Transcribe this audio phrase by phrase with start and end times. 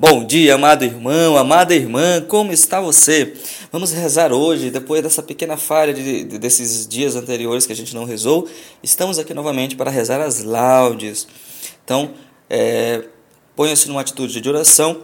[0.00, 3.34] Bom dia, amado irmão, amada irmã, como está você?
[3.72, 7.96] Vamos rezar hoje, depois dessa pequena falha de, de, desses dias anteriores que a gente
[7.96, 8.48] não rezou.
[8.80, 11.26] Estamos aqui novamente para rezar as laudes.
[11.84, 12.14] Então,
[12.48, 13.06] é,
[13.56, 15.02] ponha-se numa atitude de oração.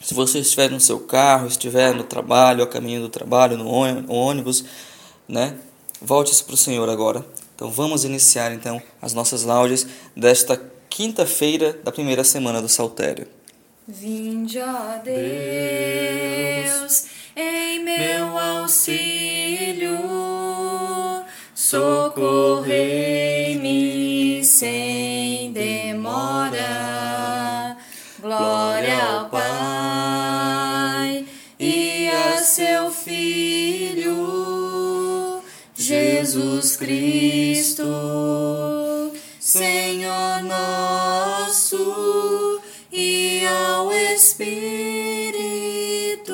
[0.00, 4.64] Se você estiver no seu carro, estiver no trabalho, a caminho do trabalho, no ônibus,
[5.28, 5.56] né?
[6.00, 7.22] Volte-se para o Senhor agora.
[7.54, 9.86] Então, vamos iniciar então as nossas laudes
[10.16, 10.58] desta
[10.88, 13.28] quinta-feira da primeira semana do Saltério.
[13.86, 19.98] Vinde, ó Deus, em meu auxílio,
[21.52, 26.62] socorrei-me sem demora.
[28.20, 31.26] Glória ao Pai
[31.58, 34.12] e a seu Filho,
[35.74, 37.82] Jesus Cristo,
[39.40, 42.31] Senhor nosso
[44.42, 46.32] Espírito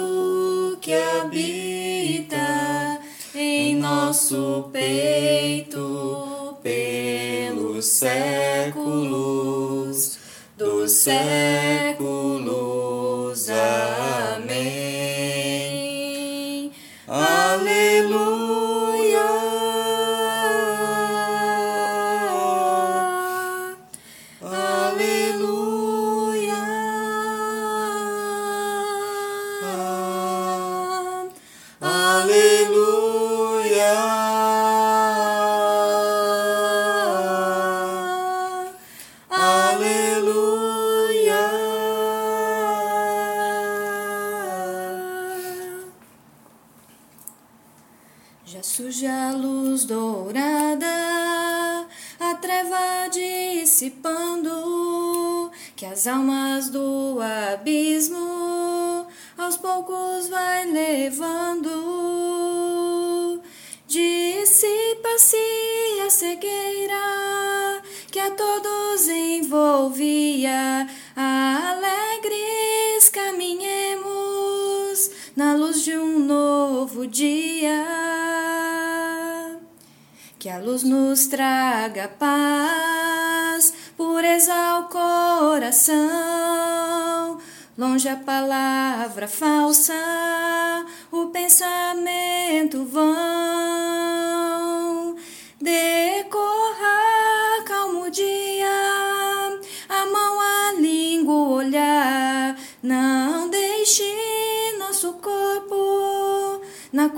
[0.80, 2.98] que habita
[3.34, 8.78] em nosso peito pelos séculos
[10.56, 11.87] dos séculos.
[48.68, 50.86] Surge a luz dourada,
[52.20, 54.50] a treva dissipando,
[55.74, 57.18] que as almas do
[57.50, 59.06] abismo
[59.38, 61.72] aos poucos vai levando.
[63.86, 65.38] Dissipa-se
[66.06, 67.80] a cegueira
[68.12, 78.37] que a todos envolvia, alegres caminhemos na luz de um novo dia.
[80.48, 85.98] Que a luz nos traga paz, pureza ao coração,
[87.76, 89.92] longe a palavra falsa,
[91.12, 93.37] o pensamento vão.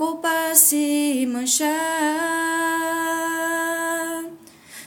[0.00, 1.69] Culpa se manchar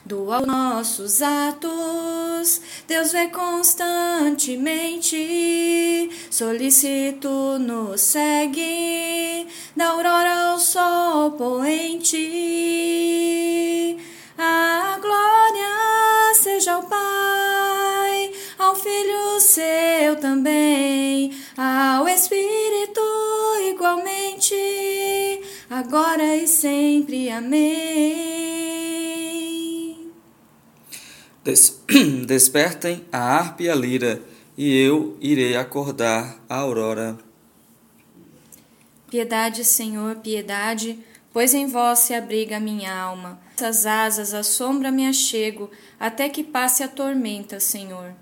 [0.04, 2.60] doa nossos atos.
[2.88, 12.18] Deus vê constantemente, solicito nos segue, da aurora ao sol poente.
[14.36, 22.93] A glória seja ao Pai, ao Filho seu também, ao Espírito
[25.70, 27.30] agora e sempre.
[27.30, 28.14] Amém.
[31.44, 31.82] Des
[32.26, 34.22] Despertem a harpa e a lira,
[34.58, 37.18] e eu irei acordar a aurora.
[39.10, 40.98] Piedade, Senhor, piedade,
[41.32, 43.40] pois em vós se abriga a minha alma.
[43.56, 48.14] Essas asas à sombra me achego, até que passe a tormenta, Senhor.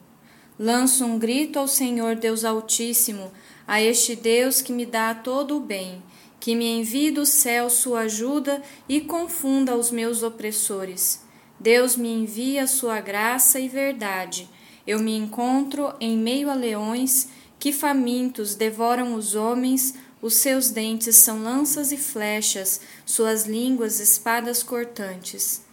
[0.60, 3.32] Lanço um grito ao Senhor Deus Altíssimo,
[3.66, 6.04] a este Deus que me dá todo o bem,
[6.42, 11.22] que me envie do céu sua ajuda e confunda os meus opressores.
[11.60, 14.50] Deus me envia sua graça e verdade.
[14.86, 17.30] Eu me encontro em meio a leões
[17.60, 24.64] que famintos devoram os homens, os seus dentes são lanças e flechas, suas línguas espadas
[24.64, 25.64] cortantes.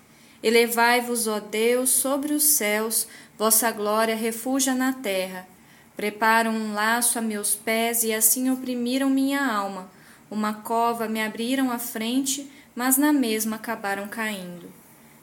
[0.43, 3.09] Elevai-vos, ó Deus, sobre os céus,
[3.39, 5.49] vossa glória refugia na terra.
[5.97, 9.91] Preparam um laço a meus pés e assim oprimiram minha alma.
[10.31, 14.71] Uma cova me abriram à frente, mas na mesma acabaram caindo.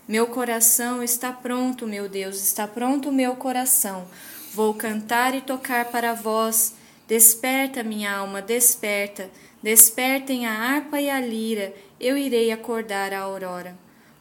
[0.08, 4.08] Meu coração está pronto, meu Deus, está pronto o meu coração.
[4.54, 6.76] Vou cantar e tocar para vós.
[7.08, 9.30] Desperta, minha alma, desperta.
[9.66, 13.76] Despertem a harpa e a lira, eu irei acordar a aurora.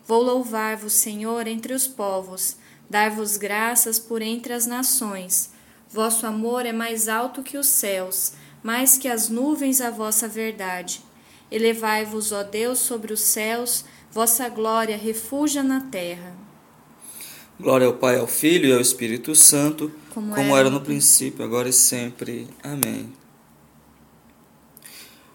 [0.07, 2.57] Vou louvar-vos, Senhor, entre os povos,
[2.89, 5.51] dar-vos graças por entre as nações.
[5.91, 8.33] Vosso amor é mais alto que os céus,
[8.65, 11.03] mais que as nuvens a vossa verdade.
[11.51, 16.35] Elevai-vos, ó Deus, sobre os céus, vossa glória refugia na terra.
[17.61, 21.69] Glória ao Pai, ao Filho e ao Espírito Santo, como, como era no princípio, agora
[21.69, 22.49] e sempre.
[22.63, 23.13] Amém.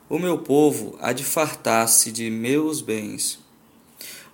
[0.10, 3.38] O meu povo há de fartar-se de meus bens.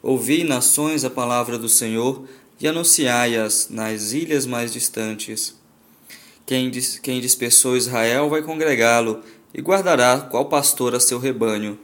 [0.01, 2.25] Ouvi, nações, a palavra do Senhor
[2.62, 5.53] e anunciai-as nas ilhas mais distantes.
[6.45, 6.69] Quem,
[7.01, 9.21] quem dispersou Israel vai congregá-lo
[9.53, 11.80] e guardará qual pastor a seu rebanho.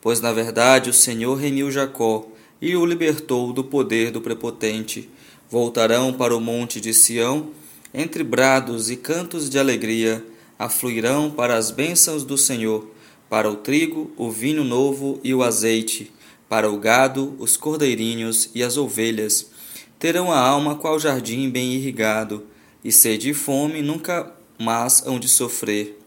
[0.00, 2.26] Pois na verdade o Senhor remiu Jacó
[2.60, 5.10] e o libertou do poder do prepotente.
[5.50, 7.50] Voltarão para o monte de Sião,
[7.92, 10.24] entre brados e cantos de alegria,
[10.58, 12.96] afluirão para as bênçãos do Senhor
[13.28, 16.12] para o trigo, o vinho novo e o azeite,
[16.48, 19.50] para o gado, os cordeirinhos e as ovelhas.
[19.98, 22.44] Terão a alma qual jardim bem irrigado,
[22.86, 25.98] e sede e fome nunca mais hão de sofrer.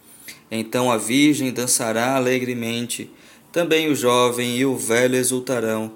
[0.49, 3.11] Então a virgem dançará alegremente,
[3.51, 5.91] também o jovem e o velho exultarão.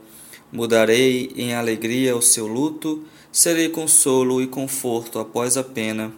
[0.51, 6.12] Mudarei em alegria o seu luto, serei consolo e conforto após a pena.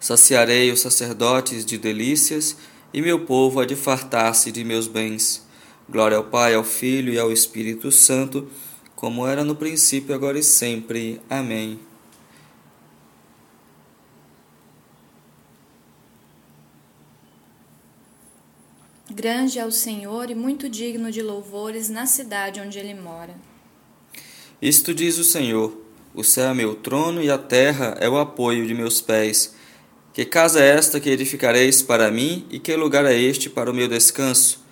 [0.00, 2.56] Saciarei os sacerdotes de delícias,
[2.92, 5.46] e meu povo há de fartar-se de meus bens.
[5.88, 8.48] Glória ao Pai, ao Filho e ao Espírito Santo,
[8.96, 11.20] como era no princípio, agora e sempre.
[11.30, 11.78] Amém.
[19.16, 23.34] Grande é o Senhor e muito digno de louvores na cidade onde ele mora.
[24.60, 25.74] Isto diz o Senhor:
[26.14, 29.54] O céu é meu trono e a terra é o apoio de meus pés.
[30.12, 33.74] Que casa é esta que edificareis para mim, e que lugar é este para o
[33.74, 34.62] meu descanso?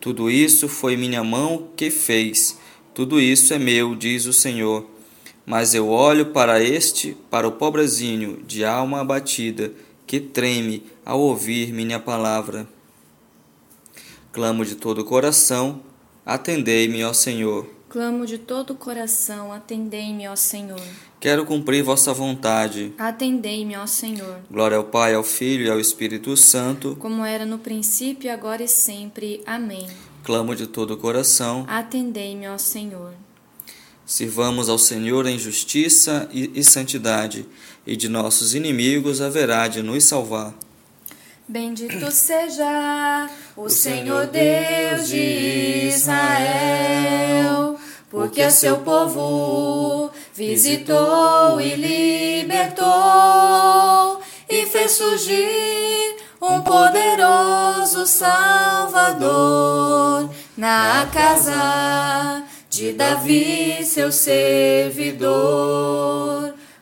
[0.00, 2.58] Tudo isso foi minha mão que fez,
[2.94, 4.88] tudo isso é meu, diz o Senhor.
[5.44, 9.74] Mas eu olho para este, para o pobrezinho, de alma abatida,
[10.06, 12.66] que treme ao ouvir minha palavra.
[14.32, 15.82] Clamo de todo o coração,
[16.24, 17.68] atendei-me, ó Senhor.
[17.88, 20.80] Clamo de todo o coração, atendei-me, ó Senhor.
[21.18, 22.94] Quero cumprir vossa vontade.
[22.96, 24.38] Atendei-me, ó Senhor.
[24.48, 26.96] Glória ao Pai, ao Filho e ao Espírito Santo.
[27.00, 29.42] Como era no princípio, agora e sempre.
[29.44, 29.88] Amém.
[30.22, 31.64] Clamo de todo o coração.
[31.66, 33.12] Atendei-me, ó Senhor.
[34.06, 37.46] Sirvamos ao Senhor em justiça e, e santidade,
[37.84, 40.54] e de nossos inimigos haverá de nos salvar.
[41.50, 47.76] Bendito seja o Senhor Deus de Israel,
[48.08, 52.70] porque a seu povo visitou e libertou
[54.48, 59.10] e fez surgir um poderoso Salvador
[60.56, 65.34] na casa de Davi, seu servidor.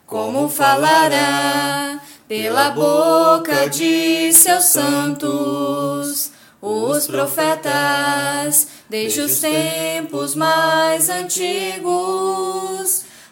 [0.07, 1.88] Como falará
[2.29, 6.31] pela boca de seus santos,
[6.61, 11.87] os profetas, desde os tempos mais antigos,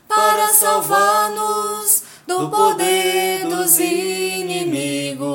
[0.08, 5.26] para salvar-nos do poder dos inimigos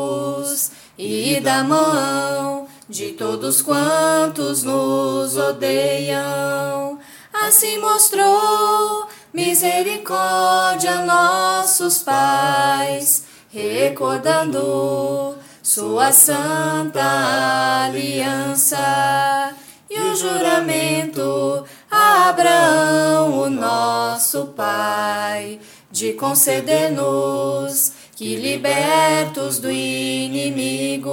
[0.98, 6.98] e da mão de todos quantos nos odeiam.
[7.32, 13.21] Assim mostrou misericórdia a nossos pais
[13.54, 19.54] recordando sua santa aliança
[19.90, 25.60] e o juramento a Abraão, o nosso pai,
[25.92, 31.12] de conceder-nos que libertos do inimigo,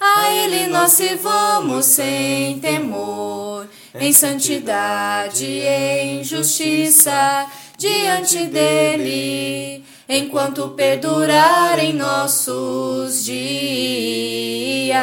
[0.00, 7.46] a ele nós sirvamos sem temor, em santidade e em justiça
[7.76, 14.94] diante dele enquanto perdurarem nossos dias.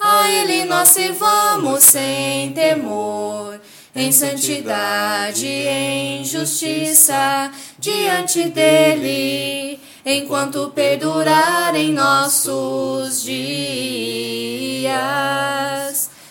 [0.00, 3.60] A Ele nós servamos sem temor,
[3.96, 13.64] em santidade e em justiça, diante dele, enquanto perdurarem nossos dias.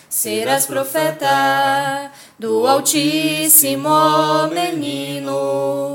[0.08, 3.88] Serás profeta do Altíssimo
[4.52, 5.93] menino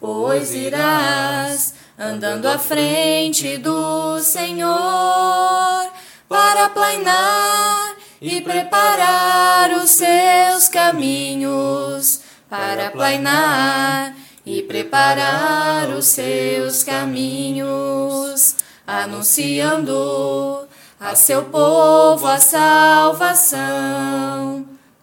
[0.00, 5.90] pois irás andando à frente do Senhor
[6.28, 20.66] para planear e preparar os seus caminhos, para planear e preparar os seus caminhos, anunciando
[20.98, 23.56] a seu povo a salvação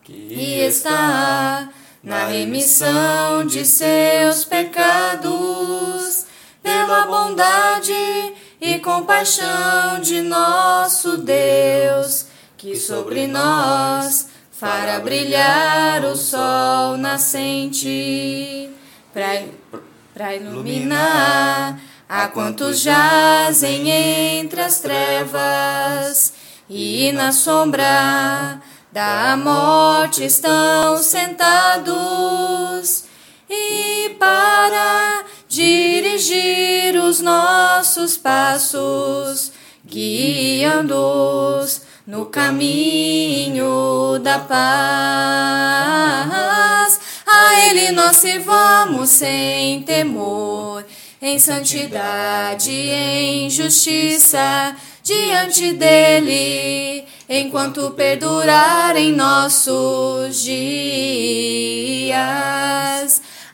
[0.04, 1.70] que está
[2.04, 6.26] na remissão de seus pecados,
[6.62, 7.94] pela bondade
[8.60, 12.26] e compaixão de nosso Deus,
[12.58, 18.70] que sobre nós fará brilhar o sol nascente,
[20.14, 21.80] para iluminar
[22.10, 26.34] a quantos jazem entre as trevas
[26.70, 28.62] e na sombra
[28.94, 31.96] da morte estão sentados
[33.50, 39.52] e para dirigir os nossos passos,
[39.84, 44.54] guiando-os no caminho da paz.
[47.26, 50.86] A Ele nós servamos sem temor,
[51.20, 62.14] em santidade, em justiça, diante dele, enquanto perdurarem nossos dias.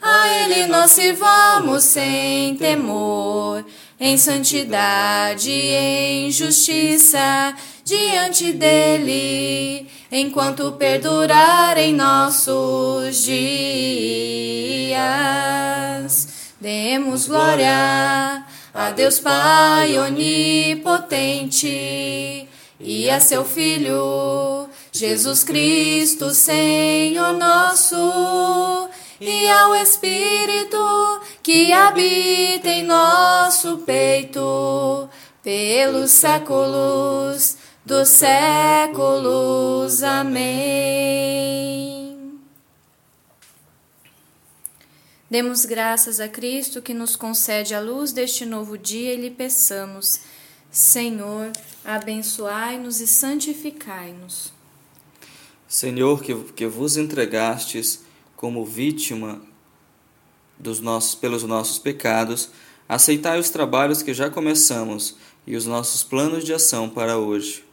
[0.01, 3.65] A Ele nós servamos sem temor,
[3.99, 13.69] em santidade, em justiça, diante dele, enquanto perdurarem nossos dias.
[16.61, 21.19] Demos glória a Deus Pai onipotente
[22.79, 33.79] e a seu Filho, Jesus Cristo, Senhor nosso, e ao Espírito que habita em nosso
[33.79, 35.09] peito
[35.43, 40.03] pelos séculos dos séculos.
[40.03, 41.19] Amém.
[45.29, 50.21] Demos graças a Cristo que nos concede a luz deste novo dia e lhe peçamos,
[50.71, 51.51] Senhor,
[51.83, 54.53] abençoai-nos e santificai-nos.
[55.67, 58.01] Senhor, que, que vos entregastes
[58.35, 59.41] como vítima
[60.57, 62.49] dos nossos, pelos nossos pecados,
[62.87, 67.63] aceitai os trabalhos que já começamos e os nossos planos de ação para hoje.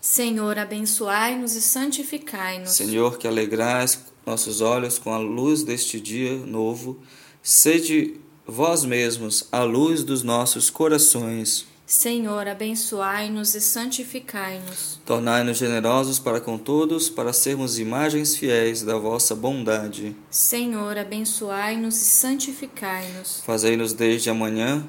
[0.00, 2.70] Senhor, abençoai-nos e santificai-nos.
[2.70, 7.00] Senhor, que alegrais nossos olhos com a luz deste dia novo,
[7.42, 11.66] sede vós mesmos a luz dos nossos corações.
[11.86, 14.98] Senhor, abençoai-nos e santificai-nos.
[15.06, 20.16] Tornai-nos generosos para com todos, para sermos imagens fiéis da vossa bondade.
[20.28, 23.40] Senhor, abençoai-nos e santificai-nos.
[23.46, 24.84] Fazei-nos desde amanhã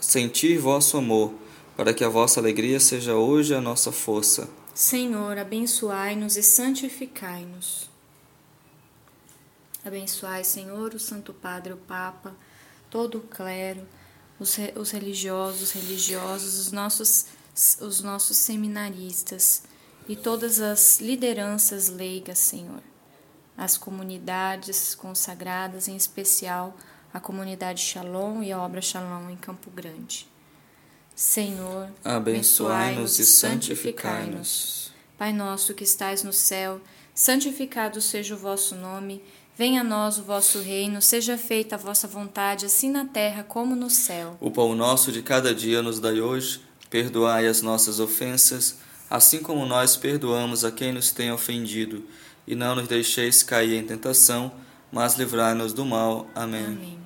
[0.00, 1.32] sentir vosso amor,
[1.76, 4.50] para que a vossa alegria seja hoje a nossa força.
[4.74, 7.88] Senhor, abençoai-nos e santificai-nos.
[9.84, 12.34] Abençoai, Senhor, o Santo Padre, o Papa,
[12.90, 13.86] todo o clero,
[14.42, 17.26] os, os religiosos, os religiosos, os nossos,
[17.80, 19.62] os nossos seminaristas
[20.08, 22.82] e todas as lideranças leigas, Senhor.
[23.56, 26.76] As comunidades consagradas, em especial
[27.14, 30.26] a comunidade Shalom e a obra Shalom em Campo Grande.
[31.14, 34.90] Senhor, abençoai-nos e santificai-nos.
[35.18, 36.80] Pai nosso que estais no céu,
[37.14, 39.22] santificado seja o vosso nome.
[39.54, 43.76] Venha a nós o vosso reino, seja feita a vossa vontade, assim na terra como
[43.76, 44.34] no céu.
[44.40, 48.78] O pão nosso de cada dia nos dai hoje, perdoai as nossas ofensas,
[49.10, 52.02] assim como nós perdoamos a quem nos tem ofendido,
[52.46, 54.50] e não nos deixeis cair em tentação,
[54.90, 56.26] mas livrai-nos do mal.
[56.34, 56.64] Amém.
[56.64, 56.98] Amém.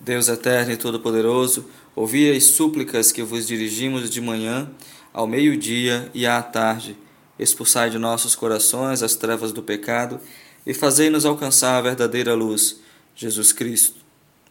[0.00, 4.68] Deus eterno e todo-poderoso, ouvi as súplicas que vos dirigimos de manhã,
[5.12, 6.96] ao meio-dia e à tarde
[7.38, 10.20] expulsai de nossos corações as trevas do pecado
[10.66, 12.80] e fazei-nos alcançar a verdadeira luz,
[13.14, 14.00] Jesus Cristo.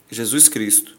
[0.09, 0.95] Jesus Cristo,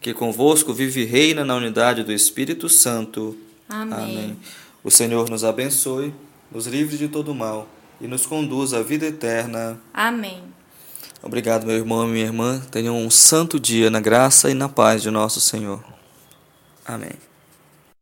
[0.00, 3.36] que convosco vive e reina na unidade do Espírito Santo.
[3.68, 3.98] Amém.
[3.98, 4.36] Amém.
[4.84, 6.14] O Senhor nos abençoe,
[6.50, 7.68] nos livre de todo mal
[8.00, 9.80] e nos conduz à vida eterna.
[9.92, 10.42] Amém.
[11.22, 12.60] Obrigado, meu irmão e minha irmã.
[12.70, 15.82] Tenham um santo dia na graça e na paz de nosso Senhor.
[16.86, 17.27] Amém.